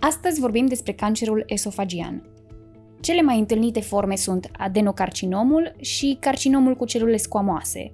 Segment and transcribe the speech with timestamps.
[0.00, 2.22] Astăzi vorbim despre cancerul esofagian.
[3.00, 7.92] Cele mai întâlnite forme sunt adenocarcinomul și carcinomul cu celule squamoase.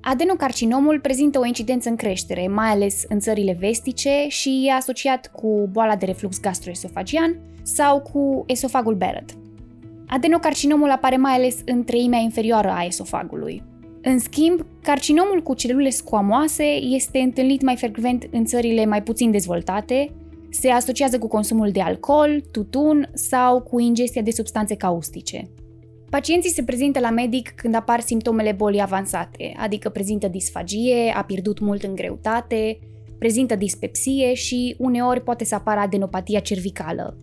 [0.00, 5.68] Adenocarcinomul prezintă o incidență în creștere, mai ales în țările vestice și e asociat cu
[5.72, 9.36] boala de reflux gastroesofagian sau cu esofagul Barrett.
[10.06, 13.62] Adenocarcinomul apare mai ales în treimea inferioară a esofagului.
[14.02, 20.10] În schimb, carcinomul cu celule squamoase este întâlnit mai frecvent în țările mai puțin dezvoltate,
[20.50, 25.50] se asociază cu consumul de alcool, tutun sau cu ingestia de substanțe caustice.
[26.10, 31.58] Pacienții se prezintă la medic când apar simptomele bolii avansate, adică prezintă disfagie, a pierdut
[31.58, 32.78] mult în greutate,
[33.18, 37.16] prezintă dispepsie și uneori poate să apară adenopatia cervicală.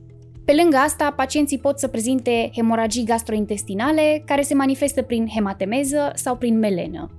[0.45, 6.35] Pe lângă asta, pacienții pot să prezinte hemoragii gastrointestinale care se manifestă prin hematemeză sau
[6.37, 7.09] prin melenă.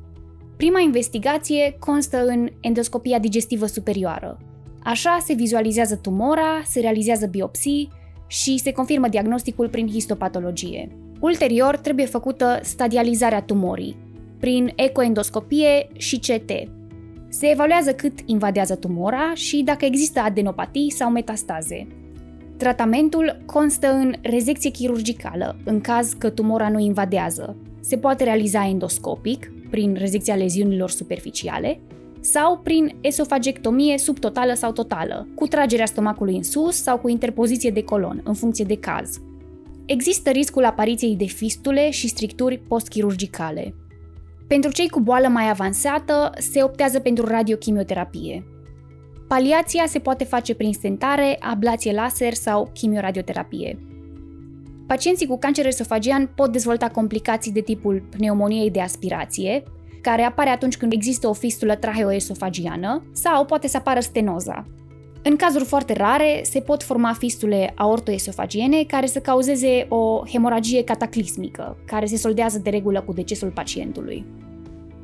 [0.57, 4.39] Prima investigație constă în endoscopia digestivă superioară,
[4.87, 7.89] Așa se vizualizează tumora, se realizează biopsii
[8.27, 10.89] și se confirmă diagnosticul prin histopatologie.
[11.21, 13.97] Ulterior, trebuie făcută stadializarea tumorii,
[14.41, 16.51] prin ecoendoscopie și CT.
[17.29, 21.87] Se evaluează cât invadează tumora și dacă există adenopatii sau metastaze.
[22.57, 27.57] Tratamentul constă în rezecție chirurgicală, în caz că tumora nu invadează.
[27.81, 31.81] Se poate realiza endoscopic, prin rezecția leziunilor superficiale,
[32.27, 37.83] sau prin esofagectomie subtotală sau totală, cu tragerea stomacului în sus sau cu interpoziție de
[37.83, 39.21] colon, în funcție de caz.
[39.87, 43.75] Există riscul apariției de fistule și stricturi postchirurgicale.
[44.47, 48.45] Pentru cei cu boală mai avansată, se optează pentru radiochimioterapie.
[49.29, 53.79] Paliația se poate face prin stentare, ablație laser sau chimioradioterapie.
[54.87, 59.63] Pacienții cu cancer esofagian pot dezvolta complicații de tipul pneumoniei de aspirație,
[60.09, 64.67] care apare atunci când există o fistulă traheoesofagiană sau poate să apară stenoza.
[65.23, 71.77] În cazuri foarte rare, se pot forma fistule aortoesofagiene care să cauzeze o hemoragie cataclismică,
[71.87, 74.27] care se soldează de regulă cu decesul pacientului.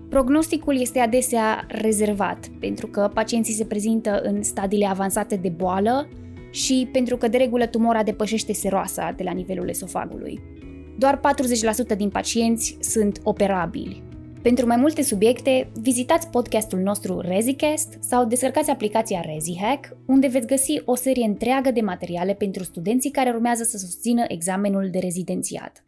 [0.09, 6.09] Prognosticul este adesea rezervat, pentru că pacienții se prezintă în stadiile avansate de boală
[6.51, 10.41] și pentru că de regulă tumora depășește seroasa de la nivelul esofagului.
[10.99, 11.21] Doar
[11.95, 14.03] 40% din pacienți sunt operabili,
[14.43, 20.83] pentru mai multe subiecte, vizitați podcastul nostru ReziCast sau descărcați aplicația ReziHack, unde veți găsi
[20.85, 25.85] o serie întreagă de materiale pentru studenții care urmează să susțină examenul de rezidențiat.